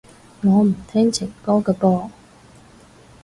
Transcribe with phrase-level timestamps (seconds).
[0.41, 2.09] 我唔聽情歌㗎噃